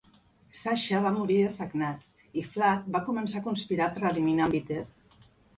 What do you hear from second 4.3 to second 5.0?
a en Peter.